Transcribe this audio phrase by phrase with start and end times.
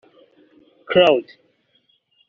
[0.87, 1.29] Claude